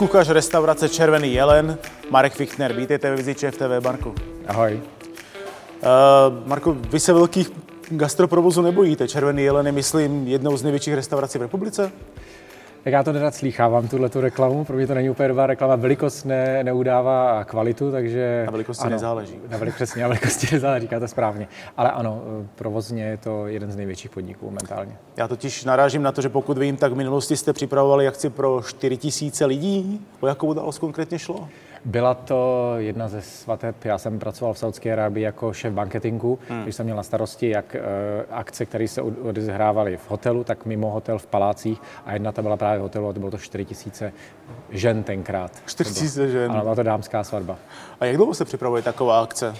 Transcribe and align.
Kuchař 0.00 0.28
restaurace 0.28 0.88
Červený 0.88 1.34
jelen, 1.34 1.78
Marek 2.10 2.32
Fichtner. 2.32 2.72
Vítejte 2.72 3.10
ve 3.10 3.16
Viziče 3.16 3.50
v 3.50 3.56
TV, 3.56 3.84
Marku. 3.84 4.14
Ahoj. 4.46 4.80
Uh, 5.82 6.48
Marku, 6.48 6.72
vy 6.72 7.00
se 7.00 7.12
velkých 7.12 7.50
gastroprovozu 7.88 8.62
nebojíte. 8.62 9.08
Červený 9.08 9.42
jelen 9.42 9.66
je, 9.66 9.72
myslím, 9.72 10.28
jednou 10.28 10.56
z 10.56 10.62
největších 10.62 10.94
restaurací 10.94 11.38
v 11.38 11.42
republice? 11.42 11.92
Tak 12.84 12.92
já 12.92 13.02
to 13.02 13.12
nerad 13.12 13.34
slýchávám, 13.34 13.88
tuhle 13.88 14.08
tu 14.08 14.20
reklamu, 14.20 14.64
pro 14.64 14.76
mě 14.76 14.86
to 14.86 14.94
není 14.94 15.10
úplně 15.10 15.28
dobrá 15.28 15.46
reklama. 15.46 15.76
Velikost 15.76 16.24
ne, 16.24 16.64
neudává 16.64 17.44
kvalitu, 17.44 17.92
takže... 17.92 18.42
Na 18.46 18.52
velikosti 18.52 18.82
ano, 18.82 18.90
nezáleží. 18.90 19.34
Na 19.48 19.58
velikosti, 19.58 20.00
na 20.00 20.08
velikosti 20.08 20.48
nezáleží, 20.52 20.86
říkáte 20.86 21.08
správně. 21.08 21.48
Ale 21.76 21.90
ano, 21.90 22.22
provozně 22.54 23.04
je 23.04 23.16
to 23.16 23.46
jeden 23.46 23.72
z 23.72 23.76
největších 23.76 24.10
podniků 24.10 24.46
momentálně. 24.46 24.96
Já 25.16 25.28
totiž 25.28 25.64
narážím 25.64 26.02
na 26.02 26.12
to, 26.12 26.22
že 26.22 26.28
pokud 26.28 26.58
vím, 26.58 26.76
tak 26.76 26.92
v 26.92 26.96
minulosti 26.96 27.36
jste 27.36 27.52
připravovali 27.52 28.08
akci 28.08 28.30
pro 28.30 28.62
4 28.62 28.98
000 29.22 29.46
lidí. 29.46 30.06
O 30.20 30.26
jakou 30.26 30.46
událost 30.46 30.78
konkrétně 30.78 31.18
šlo? 31.18 31.48
Byla 31.84 32.14
to 32.14 32.74
jedna 32.76 33.08
ze 33.08 33.22
svateb. 33.22 33.84
Já 33.84 33.98
jsem 33.98 34.18
pracoval 34.18 34.54
v 34.54 34.58
Saudské 34.58 34.92
Arábii 34.92 35.24
jako 35.24 35.52
šéf 35.52 35.72
banketingu, 35.72 36.38
hmm. 36.48 36.62
když 36.62 36.74
jsem 36.74 36.84
měl 36.86 36.96
na 36.96 37.02
starosti 37.02 37.48
jak 37.48 37.76
uh, 37.78 37.80
akce, 38.30 38.66
které 38.66 38.88
se 38.88 39.02
odehrávaly 39.02 39.96
v 39.96 40.10
hotelu, 40.10 40.44
tak 40.44 40.66
mimo 40.66 40.90
hotel 40.90 41.18
v 41.18 41.26
palácích. 41.26 41.82
A 42.06 42.12
jedna 42.12 42.32
ta 42.32 42.42
byla 42.42 42.56
právě 42.56 42.78
v 42.78 42.82
hotelu 42.82 43.08
a 43.08 43.12
to 43.12 43.20
bylo 43.20 43.30
to 43.30 43.38
4 43.38 43.64
tisíce 43.64 44.12
žen 44.70 45.02
tenkrát. 45.02 45.52
4 45.66 45.94
tisíce 45.94 46.28
žen? 46.28 46.52
Ano, 46.52 46.62
byla 46.62 46.74
to 46.74 46.82
dámská 46.82 47.24
svatba. 47.24 47.56
A 48.00 48.04
jak 48.04 48.16
dlouho 48.16 48.34
se 48.34 48.44
připravuje 48.44 48.82
taková 48.82 49.22
akce? 49.22 49.54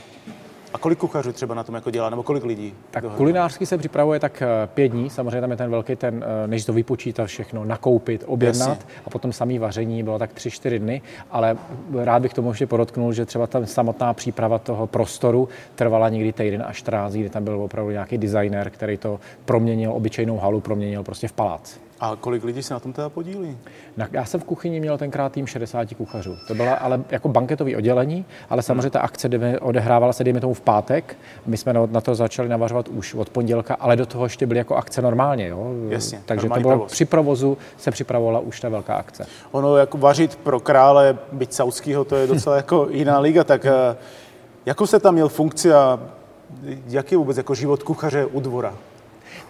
A 0.75 0.79
kolik 0.79 0.99
kuchařů 0.99 1.33
třeba 1.33 1.55
na 1.55 1.65
tom 1.65 1.75
jako 1.75 1.91
dělá, 1.91 2.11
nebo 2.11 2.23
kolik 2.23 2.45
lidí? 2.45 2.75
Tak 2.91 3.03
dohromady? 3.03 3.19
kulinářsky 3.19 3.67
se 3.67 3.79
připravuje 3.79 4.21
tak 4.21 4.43
eh, 4.43 4.69
pět 4.75 4.89
dní, 4.89 5.11
samozřejmě 5.11 5.41
tam 5.41 5.51
je 5.51 5.57
ten 5.57 5.71
velký 5.71 5.97
ten, 5.97 6.25
eh, 6.45 6.47
než 6.47 6.65
to 6.65 6.73
vypočítat 6.73 7.27
všechno, 7.27 7.65
nakoupit, 7.65 8.25
objednat 8.27 8.69
Jasně. 8.69 8.85
a 9.07 9.11
potom 9.11 9.33
samý 9.33 9.59
vaření 9.59 10.03
bylo 10.03 10.19
tak 10.19 10.33
tři, 10.33 10.51
čtyři 10.51 10.79
dny, 10.79 11.03
ale 11.31 11.57
rád 11.95 12.23
bych 12.23 12.35
tomu 12.35 12.49
ještě 12.49 12.67
podotknul, 12.67 13.13
že 13.13 13.27
třeba 13.27 13.47
ta 13.47 13.67
samotná 13.67 14.15
příprava 14.15 14.59
toho 14.59 14.87
prostoru 14.87 15.49
trvala 15.75 16.09
někdy 16.09 16.33
týden 16.33 16.65
až 16.67 16.77
14 16.77 17.13
kdy 17.13 17.31
tam 17.31 17.45
byl 17.45 17.63
opravdu 17.63 17.91
nějaký 17.91 18.19
designer, 18.19 18.71
který 18.71 18.97
to 18.97 19.21
proměnil, 19.45 19.93
obyčejnou 19.93 20.39
halu 20.39 20.61
proměnil 20.61 21.03
prostě 21.03 21.29
v 21.29 21.33
palác. 21.33 21.79
A 22.01 22.17
kolik 22.21 22.45
lidí 22.45 22.63
se 22.63 22.75
na 22.75 22.81
tom 22.81 22.93
teda 22.93 23.09
podílí? 23.09 23.59
Na, 23.97 24.09
já 24.13 24.25
jsem 24.25 24.41
v 24.41 24.45
kuchyni 24.45 24.81
měl 24.81 24.99
tenkrát 24.99 25.33
tým 25.33 25.47
60 25.47 25.95
kuchařů. 25.97 26.37
To 26.49 26.55
byla 26.55 26.75
ale 26.75 27.01
jako 27.11 27.29
banketový 27.29 27.77
oddělení, 27.77 28.25
ale 28.51 28.63
samozřejmě 28.63 28.91
ta 28.91 29.01
akce 29.01 29.29
odehrávala 29.61 30.13
se, 30.13 30.25
dejme 30.25 30.41
tomu, 30.41 30.55
v 30.55 30.61
pátek. 30.61 31.17
My 31.47 31.57
jsme 31.57 31.73
na 31.91 32.01
to 32.01 32.15
začali 32.15 32.49
navařovat 32.49 32.89
už 32.89 33.15
od 33.15 33.31
pondělka, 33.31 33.75
ale 33.75 33.97
do 33.97 34.07
toho 34.07 34.25
ještě 34.25 34.47
byly 34.47 34.59
jako 34.59 34.77
akce 34.77 35.03
normálně. 35.03 35.49
Jo? 35.49 35.73
Jasně, 35.89 36.21
Takže 36.27 36.49
to 36.49 36.61
bylo 36.61 36.71
provoz. 36.71 36.93
při 36.93 37.05
provozu 37.05 37.59
se 37.77 37.91
připravovala 37.91 38.41
už 38.41 38.61
ta 38.61 38.69
velká 38.69 38.95
akce. 38.95 39.27
Ono 39.51 39.77
jako 39.77 39.99
vařit 39.99 40.37
pro 40.37 40.61
krále, 40.61 41.19
byť 41.33 41.53
saudského, 41.53 42.05
to 42.05 42.17
je 42.17 42.27
docela 42.27 42.57
jako 42.57 42.87
jiná 42.91 43.19
liga, 43.19 43.45
tak 43.45 43.65
eh, 43.67 43.97
jakou 44.67 44.87
se 44.87 45.01
tam 45.01 45.15
měl 45.15 45.29
funkci 45.29 45.73
a 45.73 46.01
jaký 46.87 47.15
je 47.15 47.19
vůbec 47.19 47.37
jako 47.37 47.55
život 47.55 47.83
kuchaře 47.83 48.27
u 48.27 48.41
dvora? 48.41 48.75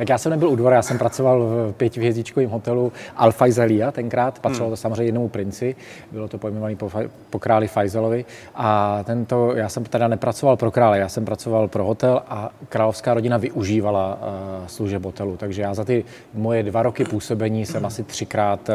Tak 0.00 0.08
já 0.08 0.18
jsem 0.18 0.30
nebyl 0.30 0.48
u 0.48 0.56
dvora, 0.56 0.76
já 0.76 0.82
jsem 0.82 0.98
pracoval 0.98 1.40
v 1.40 1.72
pětihvězdičkovém 1.76 2.50
hotelu 2.50 2.92
Al 3.16 3.32
Faisalia 3.32 3.92
tenkrát, 3.92 4.38
patřilo 4.38 4.66
hmm. 4.66 4.72
to 4.72 4.76
samozřejmě 4.76 5.04
jednomu 5.04 5.28
princi, 5.28 5.76
bylo 6.12 6.28
to 6.28 6.38
pojmenované 6.38 6.76
po, 6.76 6.90
po 7.30 7.38
králi 7.38 7.68
Faizelovi 7.68 8.24
a 8.54 9.00
tento, 9.04 9.52
já 9.56 9.68
jsem 9.68 9.84
teda 9.84 10.08
nepracoval 10.08 10.56
pro 10.56 10.70
krále, 10.70 10.98
já 10.98 11.08
jsem 11.08 11.24
pracoval 11.24 11.68
pro 11.68 11.84
hotel 11.84 12.22
a 12.28 12.50
královská 12.68 13.14
rodina 13.14 13.36
využívala 13.36 14.14
uh, 14.14 14.66
služeb 14.66 15.04
hotelu, 15.04 15.36
takže 15.36 15.62
já 15.62 15.74
za 15.74 15.84
ty 15.84 16.04
moje 16.34 16.62
dva 16.62 16.82
roky 16.82 17.04
působení 17.04 17.66
jsem 17.66 17.86
asi 17.86 18.02
třikrát 18.02 18.68
uh, 18.68 18.74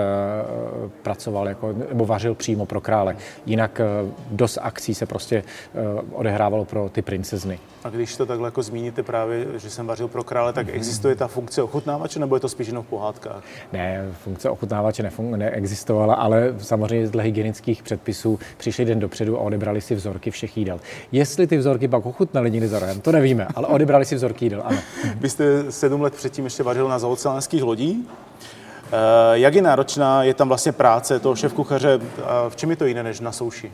pracoval 1.02 1.47
jako, 1.47 1.74
nebo 1.90 2.06
vařil 2.06 2.35
přímo 2.35 2.66
pro 2.66 2.81
krále. 2.81 3.16
Jinak 3.46 3.81
uh, 4.03 4.09
dost 4.31 4.58
akcí 4.62 4.96
se 4.96 5.06
prostě 5.06 5.44
uh, 5.74 6.19
odehrávalo 6.19 6.66
pro 6.66 6.90
ty 6.90 7.02
princezny. 7.02 7.59
A 7.84 7.90
když 7.90 8.18
to 8.18 8.25
takhle 8.25 8.47
jako 8.47 8.64
zmíníte 8.64 9.03
právě, 9.03 9.46
že 9.56 9.69
jsem 9.69 9.88
vařil 9.88 10.08
pro 10.08 10.24
krále, 10.24 10.53
tak 10.53 10.68
mm-hmm. 10.68 10.75
existuje 10.75 11.15
ta 11.16 11.28
funkce 11.28 11.64
ochutnávače, 11.64 12.20
nebo 12.20 12.36
je 12.36 12.40
to 12.40 12.50
spíš 12.50 12.68
jenom 12.68 12.84
v 12.84 12.88
pohádkách? 12.88 13.44
Ne, 13.74 14.06
funkce 14.24 14.50
ochutnávače 14.50 15.03
nefung- 15.03 15.38
neexistovala, 15.38 16.14
ale 16.16 16.56
samozřejmě 16.58 17.08
dle 17.08 17.24
hygienických 17.24 17.84
předpisů 17.84 18.40
přišli 18.58 18.86
den 18.86 19.00
dopředu 19.00 19.38
a 19.38 19.42
odebrali 19.42 19.81
si 19.81 19.96
vzorky 19.96 20.31
všech 20.31 20.58
jídel. 20.58 20.80
Jestli 21.12 21.48
ty 21.48 21.58
vzorky 21.58 21.88
pak 21.88 22.06
ochutnali 22.06 22.52
někdy 22.52 22.68
za 22.68 22.80
rohem, 22.80 23.02
to 23.02 23.12
nevíme, 23.12 23.48
ale 23.56 23.68
odebrali 23.68 24.06
si 24.06 24.16
vzorky 24.16 24.46
jídel, 24.46 24.62
ano. 24.66 24.78
Vy 25.20 25.30
jste 25.30 25.72
sedm 25.72 26.02
let 26.02 26.14
předtím 26.16 26.44
ještě 26.44 26.64
vařil 26.64 26.88
na 26.88 27.00
zaoceánských 27.00 27.64
lodí. 27.64 28.08
Eh, 28.88 28.92
jak 29.34 29.56
je 29.56 29.62
náročná 29.62 30.24
je 30.24 30.34
tam 30.34 30.47
vlastně 30.47 30.72
práce 30.72 31.20
toho 31.20 31.36
šéf 31.36 31.53
kuchaře? 31.53 32.00
V 32.50 32.56
čem 32.56 32.70
je 32.70 32.76
to 32.76 32.86
jiné 32.86 33.03
než 33.03 33.20
na 33.20 33.32
souši? 33.32 33.72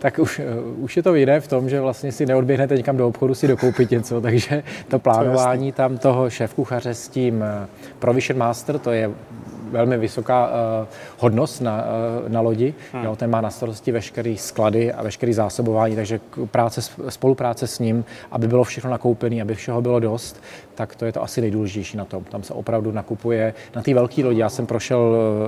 Tak 0.00 0.18
už, 0.18 0.38
eh, 0.38 0.44
už 0.76 0.96
je 0.96 1.02
to 1.02 1.14
jiné 1.14 1.40
v 1.40 1.48
tom, 1.48 1.68
že 1.68 1.80
vlastně 1.80 2.12
si 2.12 2.26
neodběhnete 2.26 2.76
někam 2.76 2.96
do 2.96 3.08
obchodu 3.08 3.34
si 3.34 3.48
dokoupit 3.48 3.90
něco, 3.90 4.20
takže 4.26 4.62
to 4.88 4.98
plánování 4.98 5.72
tam 5.72 5.98
toho 5.98 6.30
šéf 6.30 6.54
kuchaře 6.54 6.94
s 6.94 7.08
tím 7.08 7.42
eh, 7.42 7.66
Provision 7.98 8.38
Master, 8.38 8.78
to 8.78 8.92
je 8.92 9.10
velmi 9.70 9.98
vysoká 9.98 10.46
uh, 10.46 10.54
hodnost 11.18 11.60
na, 11.60 11.84
uh, 12.22 12.28
na 12.28 12.40
lodi. 12.40 12.74
Hmm. 12.92 13.04
Jo, 13.04 13.16
ten 13.16 13.30
má 13.30 13.40
na 13.40 13.50
starosti 13.50 13.92
veškeré 13.92 14.34
sklady 14.36 14.92
a 14.92 15.02
veškeré 15.02 15.32
zásobování, 15.34 15.96
takže 15.96 16.20
práce, 16.50 16.80
spolupráce 17.08 17.66
s 17.66 17.78
ním, 17.78 18.04
aby 18.30 18.48
bylo 18.48 18.64
všechno 18.64 18.90
nakoupené, 18.90 19.42
aby 19.42 19.54
všeho 19.54 19.82
bylo 19.82 20.00
dost, 20.00 20.42
tak 20.74 20.94
to 20.96 21.04
je 21.04 21.12
to 21.12 21.22
asi 21.22 21.40
nejdůležitější 21.40 21.96
na 21.96 22.04
tom. 22.04 22.24
Tam 22.24 22.42
se 22.42 22.54
opravdu 22.54 22.92
nakupuje 22.92 23.54
na 23.76 23.82
té 23.82 23.94
velké 23.94 24.24
lodi. 24.24 24.40
Já 24.40 24.48
jsem 24.48 24.66
prošel 24.66 25.00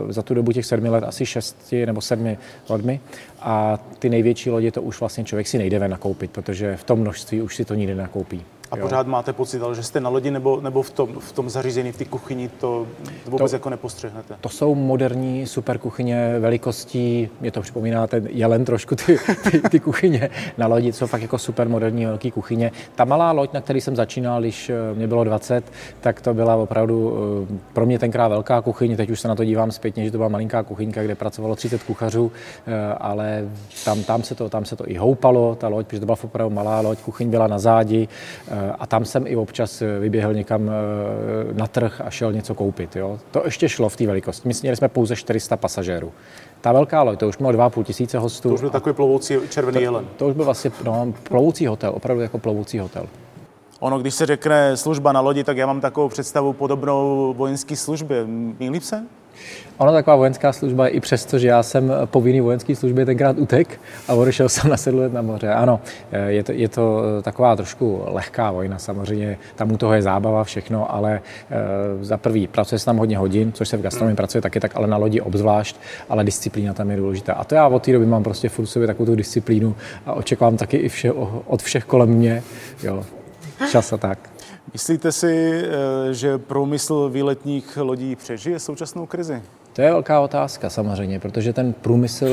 uh, 0.05 0.13
za 0.13 0.23
tu 0.23 0.35
dobu 0.35 0.53
těch 0.53 0.67
sedmi 0.67 0.89
let 0.89 1.05
asi 1.05 1.27
šesti 1.27 1.87
nebo 1.87 2.01
sedmi 2.01 2.39
lodmi 2.69 3.01
a 3.41 3.79
ty 3.99 4.09
největší 4.09 4.51
lodě 4.51 4.73
to 4.73 4.83
už 4.83 5.01
vlastně 5.01 5.25
člověk 5.25 5.47
si 5.47 5.59
nejde 5.59 5.79
ven 5.79 5.91
nakoupit, 5.91 6.31
protože 6.31 6.77
v 6.77 6.85
tom 6.85 6.99
množství 6.99 7.43
už 7.43 7.57
si 7.57 7.65
to 7.65 7.75
nikdy 7.75 7.95
nekoupí. 7.95 8.45
A 8.73 8.77
jo. 8.77 8.83
pořád 8.83 9.07
máte 9.07 9.33
pocit, 9.33 9.63
ale 9.63 9.75
že 9.75 9.83
jste 9.83 10.01
na 10.01 10.09
lodi 10.09 10.31
nebo, 10.31 10.61
nebo 10.61 10.83
v, 10.83 10.91
tom, 10.91 11.21
v 11.21 11.33
tom 11.33 11.51
zařízení, 11.51 11.93
v 11.93 11.97
té 11.97 12.05
kuchyni, 12.05 12.49
to 12.49 12.87
vůbec 13.27 13.51
to, 13.51 13.57
jako 13.57 13.71
nepostřehnete? 13.71 14.35
To 14.41 14.49
jsou 14.49 14.75
moderní 14.75 15.47
super 15.47 15.79
kuchyně 15.79 16.39
velikostí, 16.39 17.29
mě 17.41 17.51
to 17.51 17.61
připomíná 17.61 18.07
ten 18.07 18.29
jelen 18.31 18.65
trošku, 18.65 18.97
ty, 18.97 19.19
ty, 19.51 19.61
ty 19.61 19.81
kuchyně 19.81 20.31
na 20.59 20.67
lodi, 20.67 20.93
jsou 20.93 21.07
fakt 21.07 21.23
jako 21.23 21.39
super 21.39 21.69
moderní 21.69 22.07
velké 22.07 22.31
kuchyně. 22.31 22.73
Ta 22.95 23.05
malá 23.05 23.33
loď, 23.33 23.53
na 23.53 23.61
který 23.61 23.81
jsem 23.81 23.97
začínal, 23.97 24.41
když 24.41 24.71
eh, 24.71 24.75
mě 24.95 25.07
bylo 25.07 25.25
20, 25.25 25.65
tak 26.01 26.21
to 26.21 26.35
byla 26.35 26.57
opravdu 26.57 27.17
eh, 27.53 27.59
pro 27.73 27.87
mě 27.87 27.99
tenkrát 27.99 28.29
velká 28.29 28.61
kuchyně, 28.61 28.97
teď 28.97 29.11
už 29.11 29.21
se 29.21 29.29
na 29.29 29.35
to 29.35 29.45
dívám 29.45 29.71
zpětně, 29.71 30.05
že 30.05 30.11
to 30.11 30.19
byla 30.19 30.29
malinká 30.29 30.63
kuchyňka, 30.63 31.03
kde 31.03 31.15
pracovalo 31.15 31.57
30 31.57 31.83
kuchařů, 31.83 32.33
eh, 32.67 32.95
ale 33.01 33.45
tam, 33.85 34.03
tam, 34.03 34.23
se 34.23 34.35
to, 34.35 34.49
tam 34.49 34.65
se 34.65 34.77
to 34.77 34.91
i 34.91 34.97
houpalo, 34.97 35.55
ta 35.55 35.69
loď, 35.69 35.87
protože 35.87 36.01
to 36.01 36.07
byla 36.07 36.19
opravdu 36.25 36.55
malá 36.55 36.81
loď, 36.81 36.99
kuchyň 36.99 37.31
byla 37.31 37.47
na 37.47 37.59
zádi, 37.59 38.09
a 38.79 38.87
tam 38.87 39.05
jsem 39.05 39.27
i 39.27 39.37
občas 39.37 39.83
eh, 39.83 39.99
vyběhl 39.99 40.35
někam 40.35 40.71
eh, 40.71 41.55
na 41.55 41.67
trh 41.67 42.01
a 42.05 42.11
šel 42.11 42.33
něco 42.33 42.55
koupit. 42.55 42.97
Jo. 42.97 43.19
To 43.31 43.43
ještě 43.45 43.69
šlo 43.69 43.89
v 43.89 43.97
té 43.97 44.07
velikosti. 44.07 44.49
My 44.49 44.55
měli 44.63 44.77
jsme 44.77 44.89
pouze 44.89 45.17
400 45.17 45.57
pasažérů. 45.57 46.13
Ta 46.61 46.73
velká 46.73 47.03
loď, 47.03 47.19
to 47.19 47.29
už 47.29 47.39
mělo 47.39 47.53
2,5 47.53 47.85
tisíce 47.85 48.19
hostů. 48.19 48.49
To 48.49 48.55
už 48.55 48.61
byl 48.61 48.71
takový 48.71 48.95
plovoucí 48.95 49.37
červený 49.51 49.77
to, 49.77 49.83
jelen. 49.83 50.07
To 50.17 50.29
už 50.29 50.35
byl 50.35 50.45
vlastně 50.45 50.71
no, 50.85 51.15
plovoucí 51.29 51.67
hotel, 51.67 51.93
opravdu 51.95 52.23
jako 52.23 52.39
plovoucí 52.39 52.79
hotel. 52.79 53.07
Ono, 53.81 53.99
když 53.99 54.15
se 54.15 54.27
řekne 54.27 54.77
služba 54.77 55.13
na 55.13 55.21
lodi, 55.21 55.45
tak 55.45 55.57
já 55.57 55.67
mám 55.67 55.81
takovou 55.81 56.09
představu 56.09 56.53
podobnou 56.53 57.35
vojenské 57.37 57.77
službě. 57.77 58.25
Mýlím 58.59 58.81
se? 58.81 59.07
Ona 59.79 59.93
taková 59.93 60.17
vojenská 60.17 60.53
služba 60.53 60.89
i 60.89 61.01
přesto, 61.01 61.39
že 61.39 61.49
já 61.49 61.63
jsem 61.63 61.93
povinný 62.05 62.41
vojenské 62.41 62.77
službě 62.77 63.07
tenkrát 63.07 63.39
utek 63.39 63.81
a 64.09 64.15
odešel 64.15 64.49
jsem 64.49 64.71
na 64.71 64.77
sedm 64.77 65.01
let 65.01 65.13
na 65.13 65.23
moře. 65.23 65.49
Ano, 65.49 65.81
je 66.27 66.43
to, 66.43 66.53
je 66.53 66.69
to 66.69 67.03
taková 67.23 67.57
trošku 67.57 68.03
lehká 68.07 68.51
vojna, 68.51 68.79
samozřejmě 68.79 69.39
tam 69.55 69.73
u 69.73 69.77
toho 69.77 69.95
je 69.95 70.03
zábava, 70.03 70.45
všechno, 70.45 70.95
ale 70.95 71.13
e, 71.15 72.05
za 72.05 72.17
prvý 72.17 72.47
pracuje 72.47 72.79
se 72.79 72.85
tam 72.85 72.97
hodně 72.97 73.19
hodin, 73.19 73.53
což 73.53 73.69
se 73.69 73.77
v 73.77 73.83
gastronomii 73.83 74.17
pracuje 74.17 74.43
taky 74.43 74.61
tak, 74.61 74.77
ale 74.77 74.87
na 74.87 74.97
lodi 74.97 75.21
obzvlášť, 75.21 75.77
ale 76.09 76.25
disciplína 76.25 76.75
tam 76.75 76.91
je 76.91 76.97
důležitá. 76.97 77.33
A 77.33 77.45
to 77.45 77.55
já 77.55 77.67
od 77.67 77.83
té 77.83 77.93
doby 77.93 78.07
mám 78.07 78.23
prostě 78.23 78.49
furt 78.49 78.67
sobě 78.67 78.87
takovou 78.87 79.07
tu 79.07 79.17
disciplínu 79.17 79.75
a 80.07 80.13
očekávám 80.13 80.57
taky 80.57 80.77
i 80.77 80.89
vše, 80.89 81.13
od 81.47 81.63
všech 81.63 81.85
kolem 81.85 82.09
mě. 82.09 82.43
Jo, 82.83 83.05
čas 83.71 83.93
a 83.93 83.97
tak. 83.97 84.32
Myslíte 84.73 85.13
si, 85.13 85.63
eh, 85.65 86.15
že 86.15 86.39
průmysl 86.39 87.09
výletních 87.09 87.77
lodí 87.77 88.17
přežije 88.17 88.59
současnou 88.59 89.07
krizi? 89.07 89.43
To 89.73 89.83
je 89.83 89.91
velká 89.91 90.21
otázka 90.21 90.71
samozřejmě, 90.71 91.21
protože 91.21 91.53
ten 91.53 91.73
průmysl 91.73 92.27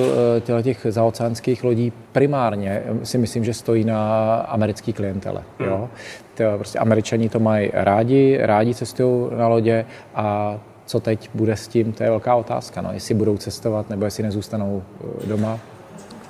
eh, 0.60 0.64
těch 0.64 0.86
zaoceánských 0.90 1.64
lodí 1.64 1.94
primárně 2.12 2.84
eh, 2.86 3.06
si 3.06 3.18
myslím, 3.18 3.46
že 3.46 3.54
stojí 3.54 3.84
na 3.84 4.36
americký 4.36 4.94
klientele. 4.94 5.44
Hmm. 5.60 5.70
Jo? 5.70 5.90
To, 6.34 6.44
prostě 6.56 6.80
američani 6.80 7.30
to 7.30 7.40
mají 7.40 7.72
rádi, 7.74 8.38
rádi 8.42 8.76
cestují 8.76 9.32
na 9.38 9.48
lodě 9.48 9.86
a 10.16 10.58
co 10.86 11.00
teď 11.00 11.30
bude 11.34 11.56
s 11.56 11.68
tím, 11.68 11.94
to 11.94 12.04
je 12.04 12.10
velká 12.10 12.36
otázka. 12.36 12.82
No. 12.82 12.94
Jestli 12.94 13.16
budou 13.16 13.38
cestovat 13.38 13.90
nebo 13.90 14.06
jestli 14.06 14.24
nezůstanou 14.24 14.84
doma, 15.28 15.60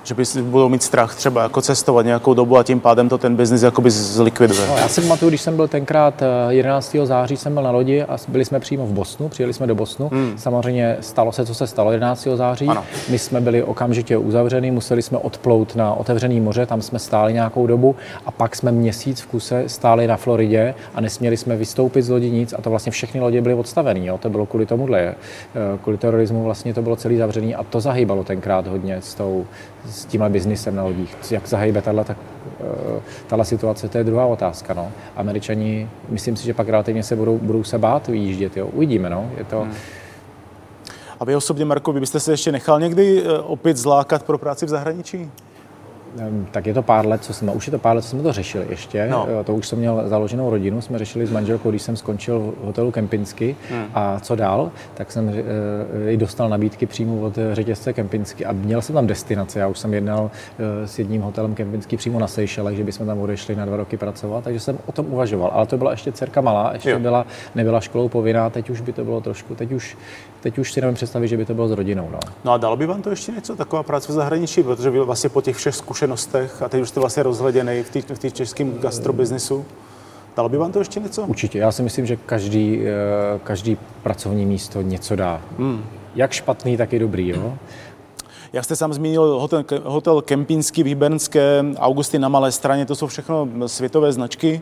že 0.10 0.16
by 0.16 0.42
budou 0.42 0.70
mít 0.70 0.84
strach 0.84 1.16
třeba 1.16 1.44
jako 1.44 1.62
cestovat 1.62 2.06
nějakou 2.06 2.34
dobu 2.34 2.58
a 2.58 2.64
tím 2.64 2.80
pádem 2.80 3.10
to 3.10 3.18
ten 3.18 3.36
biznis 3.36 3.62
jakoby 3.62 3.92
zlikviduje. 3.92 4.68
No, 4.68 4.78
já 4.78 4.88
si 4.88 5.02
pamatuju, 5.02 5.30
když 5.30 5.42
jsem 5.42 5.56
byl 5.56 5.68
tenkrát 5.68 6.24
11. 6.50 6.96
Eh, 6.96 7.06
září, 7.06 7.38
jsem 7.38 7.54
byl 7.54 7.64
na 7.64 7.72
lodi 7.72 8.04
a 8.04 8.18
byli 8.28 8.46
jsme 8.46 8.60
přímo 8.60 8.86
v 8.86 8.92
Bosnu, 8.92 9.30
přijeli 9.30 9.54
jsme 9.54 9.68
do 9.68 9.76
Bosnu. 9.76 10.10
Hmm. 10.14 10.34
Samozřejmě 10.38 10.98
stalo 11.02 11.32
se, 11.32 11.46
co 11.46 11.56
se 11.56 11.68
stalo 11.68 11.92
11. 11.92 12.28
září. 12.36 12.68
Ano. 12.68 12.84
My 13.10 13.20
jsme 13.20 13.42
byli 13.42 13.64
okamžitě 13.64 14.18
uzavřeni, 14.18 14.72
museli 14.72 15.02
jsme 15.02 15.18
odplout 15.18 15.76
na 15.76 15.94
otevřený 15.94 16.40
moře, 16.40 16.66
tam 16.66 16.82
jsme 16.82 17.00
stáli 17.00 17.34
nějakou 17.34 17.68
dobu 17.68 17.96
a 18.26 18.32
pak 18.32 18.56
jsme 18.56 18.72
měsíc 18.72 19.22
v 19.22 19.28
kuse 19.28 19.64
stáli 19.68 20.08
na 20.08 20.18
Floridě 20.18 20.76
a 20.96 21.02
nesměli 21.02 21.38
jsme 21.38 21.56
vystoupit 21.56 22.02
z 22.02 22.10
lodi 22.10 22.32
nic 22.32 22.54
a 22.58 22.62
to 22.62 22.70
vlastně 22.70 22.92
všechny 22.92 23.20
lodě 23.20 23.42
byly 23.42 23.56
odstavené. 23.56 24.18
To 24.20 24.30
bylo 24.30 24.46
kvůli 24.46 24.66
tomuhle, 24.66 25.00
eh, 25.00 25.16
kvůli 25.84 25.98
terorismu 25.98 26.44
vlastně 26.44 26.74
to 26.74 26.82
bylo 26.82 26.96
celý 26.96 27.18
zavřený 27.18 27.56
a 27.56 27.64
to 27.64 27.80
zahýbalo 27.80 28.24
tenkrát 28.24 28.68
hodně 28.68 28.98
s, 29.02 29.16
tou, 29.16 29.46
s 29.90 29.99
tímhle 30.06 30.30
biznisem 30.30 30.76
na 30.76 30.84
lodích. 30.84 31.18
Jak 31.32 31.48
zahýbe 31.48 31.82
tahle, 31.82 32.04
tak, 32.04 32.18
eh, 32.60 33.02
tahle 33.28 33.46
situace, 33.46 33.90
to 33.90 33.98
je 33.98 34.04
druhá 34.04 34.26
otázka. 34.26 34.74
No. 34.74 34.92
Američani, 35.16 35.90
myslím 36.10 36.36
si, 36.36 36.46
že 36.46 36.54
pak 36.54 36.70
relativně 36.70 37.04
se 37.04 37.16
budou, 37.16 37.38
budou 37.38 37.64
se 37.64 37.78
bát 37.78 38.08
vyjíždět. 38.08 38.58
Jo. 38.58 38.68
Uvidíme. 38.68 39.10
No. 39.10 39.32
Je 39.38 39.44
to, 39.44 39.62
hmm. 39.62 39.74
A 41.20 41.26
vy 41.26 41.36
osobně, 41.36 41.66
Marko, 41.66 41.94
byste 41.94 42.20
se 42.20 42.32
ještě 42.32 42.52
nechal 42.52 42.80
někdy 42.80 43.24
eh, 43.24 43.40
opět 43.40 43.78
zlákat 43.78 44.24
pro 44.24 44.38
práci 44.38 44.66
v 44.66 44.70
zahraničí? 44.70 45.32
Tak 46.52 46.66
je 46.66 46.74
to 46.74 46.82
pár 46.82 47.08
let, 47.08 47.24
co 47.24 47.34
jsme, 47.34 47.52
už 47.52 47.68
je 47.68 47.72
to 47.72 47.80
pár 47.80 47.96
let, 47.96 48.02
co 48.02 48.08
jsme 48.08 48.24
to 48.24 48.34
řešili 48.34 48.66
ještě. 48.70 49.08
No. 49.12 49.28
To 49.44 49.54
už 49.54 49.68
jsem 49.68 49.80
měl 49.80 50.04
založenou 50.06 50.50
rodinu, 50.50 50.82
jsme 50.82 51.00
řešili 51.00 51.26
s 51.26 51.32
manželkou, 51.32 51.70
když 51.70 51.82
jsem 51.82 51.98
skončil 51.98 52.54
v 52.62 52.66
hotelu 52.66 52.92
Kempinsky 52.92 53.56
hmm. 53.70 53.86
a 53.94 54.20
co 54.20 54.36
dál, 54.36 54.72
tak 54.94 55.12
jsem 55.12 55.34
i 56.08 56.18
dostal 56.18 56.50
nabídky 56.50 56.86
přímo 56.86 57.22
od 57.22 57.38
řetězce 57.54 57.94
Kempinsky 57.94 58.46
a 58.46 58.52
měl 58.52 58.82
jsem 58.82 58.96
tam 58.96 59.08
destinace. 59.08 59.60
Já 59.60 59.68
už 59.68 59.80
jsem 59.80 59.94
jednal 59.94 60.32
e, 60.60 60.88
s 60.88 61.00
jedním 61.00 61.22
hotelem 61.22 61.56
Kempinsky 61.56 61.98
přímo 61.98 62.20
na 62.20 62.28
Seychellech, 62.28 62.78
že 62.78 62.84
bychom 62.84 63.08
tam 63.08 63.20
odešli 63.20 63.56
na 63.56 63.66
dva 63.66 63.78
roky 63.78 63.98
pracovat, 63.98 64.44
takže 64.44 64.60
jsem 64.60 64.78
o 64.86 64.92
tom 64.92 65.06
uvažoval. 65.10 65.52
Ale 65.54 65.66
to 65.66 65.78
byla 65.78 65.92
ještě 65.92 66.12
dcerka 66.12 66.42
malá, 66.42 66.74
ještě 66.74 67.00
byla, 67.00 67.26
nebyla 67.56 67.80
školou 67.80 68.10
povinná, 68.10 68.50
teď 68.50 68.70
už 68.70 68.82
by 68.82 68.94
to 68.94 69.04
bylo 69.04 69.22
trošku, 69.22 69.56
teď 69.56 69.72
už, 69.72 69.98
teď 70.42 70.58
už 70.58 70.74
si 70.74 70.82
nevím 70.82 70.96
představit, 70.96 71.28
že 71.28 71.38
by 71.38 71.46
to 71.46 71.54
bylo 71.54 71.68
s 71.68 71.72
rodinou. 71.72 72.10
No. 72.12 72.20
no 72.44 72.52
a 72.52 72.58
dalo 72.58 72.78
by 72.78 72.86
vám 72.86 73.02
to 73.02 73.10
ještě 73.10 73.32
něco, 73.32 73.56
taková 73.56 73.84
práce 73.84 74.12
v 74.12 74.16
zahraničí, 74.16 74.64
protože 74.64 74.90
vy 74.90 75.00
vlastně 75.00 75.30
po 75.30 75.42
těch 75.42 75.56
všech 75.56 75.76
zkušenostech 75.76 75.99
a 76.62 76.70
teď 76.70 76.82
už 76.82 76.90
jste 76.90 77.00
vlastně 77.00 77.24
rozhleděný 77.24 77.84
v 77.84 78.20
té 78.20 78.32
českém 78.32 78.74
gastrobiznisu. 78.74 79.66
Dalo 80.36 80.50
by 80.50 80.58
vám 80.58 80.72
to 80.72 80.80
ještě 80.80 81.00
něco? 81.00 81.22
Určitě. 81.22 81.60
Já 81.60 81.72
si 81.72 81.84
myslím, 81.84 82.06
že 82.06 82.16
každý, 82.16 82.82
eh, 82.82 83.40
každý 83.44 83.78
pracovní 84.04 84.46
místo 84.46 84.82
něco 84.82 85.16
dá. 85.16 85.42
Hmm. 85.58 85.86
Jak 86.16 86.32
špatný, 86.32 86.78
tak 86.78 86.94
i 86.94 87.00
dobrý. 87.00 87.28
Jo? 87.28 87.54
Jak 88.54 88.66
jste 88.66 88.76
sám 88.76 88.94
zmínil, 88.94 89.40
hotel, 89.40 89.64
hotel 89.84 90.22
Kempinský 90.22 90.84
v 90.84 90.88
Augusty 91.80 92.20
na 92.20 92.30
Malé 92.30 92.52
straně, 92.52 92.86
to 92.86 92.96
jsou 92.96 93.08
všechno 93.08 93.48
světové 93.66 94.14
značky. 94.14 94.62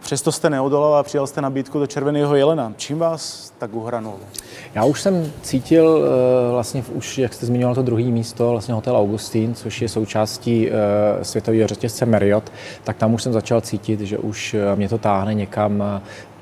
Přesto 0.00 0.32
jste 0.32 0.50
neodolal 0.50 0.94
a 0.94 1.02
přijal 1.02 1.26
jste 1.26 1.40
nabídku 1.40 1.78
do 1.78 1.86
Červeného 1.86 2.36
jelena. 2.36 2.72
Čím 2.76 2.98
vás 2.98 3.52
tak 3.58 3.74
uhranul? 3.74 4.14
Já 4.74 4.84
už 4.84 5.00
jsem 5.00 5.32
cítil 5.42 6.04
eh, 6.04 6.52
vlastně 6.52 6.84
už, 6.92 7.18
jak 7.18 7.34
jste 7.34 7.46
zmiňoval 7.46 7.74
to 7.74 7.82
druhé 7.82 8.02
místo, 8.04 8.50
vlastně 8.50 8.74
hotel 8.74 8.96
Augustín, 8.96 9.54
což 9.54 9.82
je 9.82 9.88
součástí 9.88 10.70
eh, 10.70 11.24
světového 11.24 11.68
řetězce 11.68 12.06
Marriott, 12.06 12.52
tak 12.84 12.96
tam 12.96 13.14
už 13.14 13.22
jsem 13.22 13.32
začal 13.32 13.60
cítit, 13.60 14.00
že 14.00 14.18
už 14.18 14.54
eh, 14.54 14.76
mě 14.76 14.88
to 14.88 14.98
táhne 14.98 15.34
někam 15.34 16.00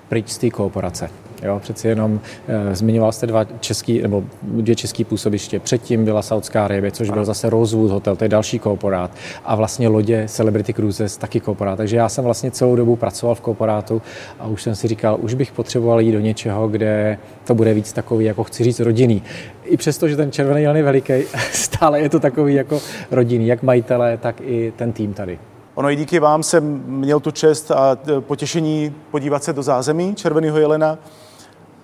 pryč 0.09 0.29
z 0.29 0.38
té 0.38 0.50
kooperace. 0.50 1.11
Jo, 1.47 1.61
přeci 1.61 1.89
jenom 1.89 2.21
e, 2.49 2.75
zmiňoval 2.75 3.13
jste 3.13 3.27
dva 3.27 3.45
český, 3.61 4.03
nebo 4.03 4.25
dvě 4.43 4.77
české 4.77 5.05
působiště. 5.05 5.61
Předtím 5.61 6.05
byla 6.05 6.23
Saudská 6.23 6.65
Arabie, 6.65 6.91
což 6.91 7.11
byl 7.11 7.25
zase 7.25 7.51
Rosewood 7.51 7.91
Hotel, 7.91 8.17
to 8.17 8.25
je 8.25 8.29
další 8.29 8.59
korporát. 8.59 9.11
A 9.45 9.55
vlastně 9.55 9.89
lodě 9.89 10.25
Celebrity 10.29 10.75
Cruises 10.75 11.17
taky 11.17 11.41
korporát. 11.41 11.77
Takže 11.77 11.97
já 11.97 12.09
jsem 12.09 12.25
vlastně 12.25 12.51
celou 12.51 12.77
dobu 12.77 12.97
pracoval 12.97 13.35
v 13.35 13.41
korporátu 13.41 14.03
a 14.39 14.47
už 14.47 14.63
jsem 14.63 14.75
si 14.75 14.89
říkal, 14.89 15.17
už 15.21 15.35
bych 15.35 15.53
potřeboval 15.53 16.01
jít 16.01 16.13
do 16.13 16.21
něčeho, 16.21 16.69
kde 16.69 17.19
to 17.45 17.55
bude 17.55 17.75
víc 17.75 17.93
takový, 17.93 18.25
jako 18.25 18.45
chci 18.45 18.65
říct, 18.65 18.81
rodinný. 18.81 19.23
I 19.65 19.77
přesto, 19.77 20.09
že 20.09 20.17
ten 20.17 20.33
červený 20.33 20.63
je 20.63 20.83
veliký, 20.83 21.13
stále 21.53 22.01
je 22.01 22.09
to 22.09 22.21
takový 22.21 22.55
jako 22.55 22.81
rodinný, 23.11 23.47
jak 23.47 23.63
majitele, 23.63 24.17
tak 24.17 24.41
i 24.41 24.73
ten 24.77 24.93
tým 24.93 25.15
tady. 25.15 25.39
Ono 25.77 25.91
i 25.91 25.97
díky 25.97 26.19
vám 26.19 26.43
jsem 26.43 26.83
měl 26.87 27.21
tu 27.21 27.31
čest 27.31 27.71
a 27.71 27.99
potěšení 28.21 28.95
podívat 29.11 29.45
se 29.45 29.53
do 29.53 29.63
zázemí 29.63 30.15
Červeného 30.15 30.59
jelena 30.59 30.99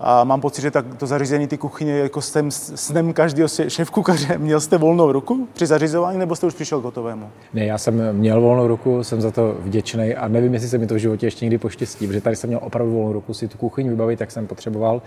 a 0.05 0.25
mám 0.25 0.41
pocit, 0.41 0.63
že 0.63 0.71
tak 0.71 0.87
to 0.97 1.07
zařízení 1.07 1.47
ty 1.47 1.59
kuchyně 1.59 1.99
jako 1.99 2.21
jsem 2.21 2.51
snem 2.51 3.13
každého 3.13 3.49
šéf 3.69 3.91
kuchaře. 3.91 4.39
Měl 4.39 4.61
jste 4.61 4.79
volnou 4.79 5.13
ruku 5.13 5.49
při 5.53 5.67
zařizování, 5.67 6.19
nebo 6.19 6.37
jste 6.37 6.47
už 6.47 6.55
přišel 6.55 6.81
k 6.81 6.83
gotovému? 6.83 7.31
Ne, 7.55 7.65
já 7.65 7.79
jsem 7.79 8.13
měl 8.13 8.41
volnou 8.41 8.67
ruku, 8.67 9.05
jsem 9.05 9.21
za 9.21 9.31
to 9.31 9.57
vděčný 9.61 10.15
a 10.15 10.29
nevím, 10.29 10.55
jestli 10.55 10.69
se 10.69 10.79
mi 10.79 10.87
to 10.87 10.95
v 10.95 10.99
životě 10.99 11.27
ještě 11.27 11.45
někdy 11.45 11.59
poštěstí, 11.59 12.07
protože 12.07 12.21
tady 12.21 12.37
jsem 12.37 12.49
měl 12.49 12.61
opravdu 12.63 12.93
volnou 12.93 13.13
ruku 13.13 13.35
si 13.35 13.49
tu 13.49 13.59
kuchyň 13.59 13.89
vybavit, 13.89 14.21
jak 14.21 14.31
jsem 14.31 14.47
potřeboval. 14.47 15.03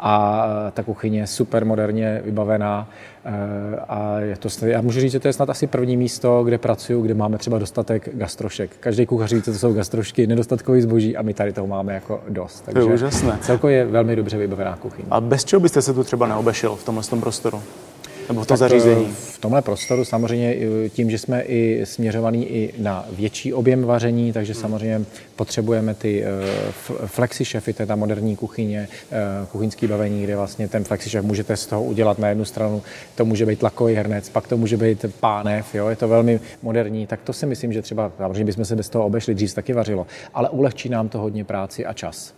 A 0.00 0.46
ta 0.72 0.82
kuchyně 0.82 1.20
je 1.20 1.26
super 1.26 1.64
moderně 1.64 2.22
vybavená. 2.24 2.88
Eh, 3.28 3.76
a 3.88 4.20
je 4.20 4.36
to, 4.36 4.66
já 4.66 4.80
můžu 4.80 5.00
říct, 5.00 5.12
že 5.12 5.20
to 5.20 5.28
je 5.28 5.32
snad 5.32 5.50
asi 5.50 5.66
první 5.66 5.96
místo, 5.96 6.44
kde 6.44 6.58
pracuju, 6.58 7.02
kde 7.02 7.14
máme 7.14 7.38
třeba 7.38 7.58
dostatek 7.58 8.08
gastrošek. 8.12 8.70
Každý 8.80 9.06
kuchař 9.06 9.32
ví, 9.32 9.42
co 9.42 9.52
to 9.52 9.58
jsou 9.58 9.72
gastrošky, 9.72 10.26
nedostatkový 10.26 10.82
zboží 10.82 11.16
a 11.16 11.22
my 11.22 11.34
tady 11.34 11.52
toho 11.52 11.66
máme 11.66 11.94
jako 11.94 12.20
dost. 12.28 12.60
Takže 12.60 12.80
to 12.80 12.88
je 12.88 12.94
úžasné. 12.94 13.38
Celkově 13.40 13.76
je 13.76 13.84
velmi 13.84 14.16
dobře 14.16 14.35
vybavená 14.38 14.76
kuchyně. 14.76 15.08
A 15.10 15.20
bez 15.20 15.44
čeho 15.44 15.60
byste 15.60 15.82
se 15.82 15.94
tu 15.94 16.04
třeba 16.04 16.26
neobešel 16.26 16.76
v 16.76 16.84
tomhle 16.84 17.02
prostoru? 17.20 17.62
Nebo 18.28 18.42
v 18.42 18.46
tom 18.46 18.56
zařízení? 18.56 19.14
V 19.14 19.38
tomhle 19.38 19.62
prostoru 19.62 20.04
samozřejmě 20.04 20.56
tím, 20.88 21.10
že 21.10 21.18
jsme 21.18 21.42
i 21.42 21.86
směřovaní 21.86 22.46
i 22.46 22.74
na 22.78 23.04
větší 23.12 23.54
objem 23.54 23.84
vaření, 23.84 24.32
takže 24.32 24.52
hmm. 24.52 24.62
samozřejmě 24.62 25.04
potřebujeme 25.36 25.94
ty 25.94 26.24
uh, 26.24 27.06
flexi 27.06 27.44
šefy, 27.44 27.72
to 27.72 27.82
je 27.82 27.86
ta 27.86 27.96
moderní 27.96 28.36
kuchyně, 28.36 28.88
kuchyňský 29.52 29.86
bavení, 29.86 30.24
kde 30.24 30.36
vlastně 30.36 30.68
ten 30.68 30.84
flexi 30.84 31.10
šef 31.10 31.24
můžete 31.24 31.56
z 31.56 31.66
toho 31.66 31.84
udělat 31.84 32.18
na 32.18 32.28
jednu 32.28 32.44
stranu, 32.44 32.82
to 33.14 33.24
může 33.24 33.46
být 33.46 33.58
tlakový 33.58 33.94
hrnec, 33.94 34.28
pak 34.28 34.48
to 34.48 34.56
může 34.56 34.76
být 34.76 35.04
pánev, 35.20 35.74
jo, 35.74 35.88
je 35.88 35.96
to 35.96 36.08
velmi 36.08 36.40
moderní, 36.62 37.06
tak 37.06 37.20
to 37.22 37.32
si 37.32 37.46
myslím, 37.46 37.72
že 37.72 37.82
třeba, 37.82 38.12
samozřejmě 38.16 38.44
bychom 38.44 38.64
se 38.64 38.76
bez 38.76 38.88
toho 38.88 39.06
obešli, 39.06 39.34
dřív 39.34 39.54
taky 39.54 39.72
vařilo, 39.72 40.06
ale 40.34 40.48
ulehčí 40.48 40.88
nám 40.88 41.08
to 41.08 41.18
hodně 41.18 41.44
práci 41.44 41.86
a 41.86 41.92
čas. 41.92 42.34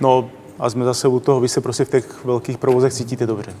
No 0.00 0.30
a 0.58 0.70
jsme 0.70 0.84
zase 0.84 1.08
u 1.08 1.20
toho, 1.20 1.40
vy 1.40 1.48
se 1.48 1.60
prostě 1.60 1.84
v 1.84 1.90
těch 1.90 2.24
velkých 2.24 2.58
provozech 2.58 2.92
cítíte 2.92 3.26
dobře. 3.26 3.54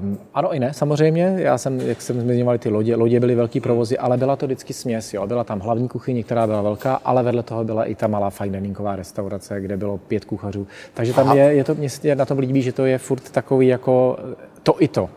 Um, 0.00 0.18
ano 0.34 0.54
i 0.54 0.58
ne, 0.58 0.74
samozřejmě. 0.74 1.34
Já 1.38 1.58
jsem, 1.58 1.80
jak 1.80 2.02
jsem 2.02 2.20
zmiňoval, 2.20 2.58
ty 2.58 2.68
lodě, 2.68 2.96
lodě 2.96 3.20
byly 3.20 3.34
velký 3.34 3.60
provozy, 3.60 3.98
ale 3.98 4.16
byla 4.16 4.36
to 4.36 4.46
vždycky 4.46 4.72
směs. 4.72 5.14
Jo. 5.14 5.26
Byla 5.26 5.44
tam 5.44 5.60
hlavní 5.60 5.88
kuchyně, 5.88 6.22
která 6.22 6.46
byla 6.46 6.62
velká, 6.62 7.00
ale 7.04 7.22
vedle 7.22 7.42
toho 7.42 7.64
byla 7.64 7.84
i 7.84 7.94
ta 7.94 8.06
malá 8.06 8.30
fine 8.30 8.60
diningová 8.60 8.96
restaurace, 8.96 9.60
kde 9.60 9.76
bylo 9.76 9.98
pět 9.98 10.24
kuchařů. 10.24 10.66
Takže 10.94 11.12
tam 11.12 11.36
je, 11.36 11.44
je 11.44 11.64
to, 11.64 11.74
mě 11.74 11.88
na 12.14 12.24
tom 12.24 12.38
líbí, 12.38 12.62
že 12.62 12.72
to 12.72 12.84
je 12.84 12.98
furt 12.98 13.30
takový 13.30 13.66
jako 13.66 14.18
to 14.62 14.74
i 14.78 14.88
to. 14.88 15.08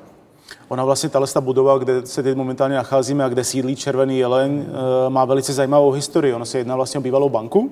Ona 0.67 0.85
vlastně 0.85 1.09
tahle 1.09 1.27
budova, 1.39 1.77
kde 1.77 2.05
se 2.05 2.23
teď 2.23 2.37
momentálně 2.37 2.75
nacházíme 2.75 3.23
a 3.23 3.29
kde 3.29 3.43
sídlí 3.43 3.75
Červený 3.75 4.19
jelen, 4.19 4.65
eh, 4.67 5.09
má 5.09 5.25
velice 5.25 5.53
zajímavou 5.53 5.91
historii. 5.91 6.33
Ono 6.33 6.45
se 6.45 6.57
jedná 6.57 6.75
vlastně 6.75 6.97
o 6.97 7.01
bývalou 7.01 7.29
banku, 7.29 7.71